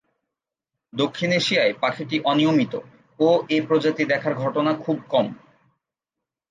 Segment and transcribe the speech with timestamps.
[0.93, 2.73] দক্ষিণ এশিয়ায় পাখিটি অনিয়মিত
[3.19, 5.27] ও এ প্রজাতি দেখার ঘটনা খুব কম।